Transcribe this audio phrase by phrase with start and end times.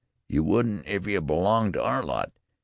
[0.27, 2.31] "You wouldn't if you belonged to our lot.